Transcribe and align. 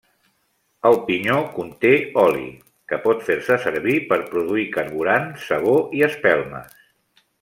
El 0.89 0.95
pinyó 1.09 1.35
conté 1.57 1.91
oli, 2.21 2.47
que 2.93 2.99
pot 3.03 3.21
fer-se 3.27 3.59
servir 3.67 3.99
per 4.13 4.19
produir 4.31 4.67
carburant, 4.79 5.29
sabó 5.45 5.77
i 5.99 6.03
espelmes. 6.09 6.79